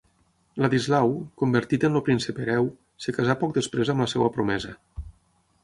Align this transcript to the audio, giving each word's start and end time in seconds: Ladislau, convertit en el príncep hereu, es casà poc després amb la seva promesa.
Ladislau, 0.63 1.11
convertit 1.41 1.85
en 1.89 1.99
el 1.99 2.03
príncep 2.09 2.41
hereu, 2.45 2.71
es 3.05 3.11
casà 3.19 3.37
poc 3.45 3.55
després 3.61 3.95
amb 3.95 4.05
la 4.07 4.11
seva 4.17 4.33
promesa. 4.39 4.77